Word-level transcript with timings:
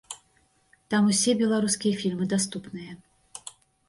Там 0.93 1.09
ўсе 1.11 1.35
беларускія 1.41 1.99
фільмы 2.03 2.25
даступныя. 2.33 2.91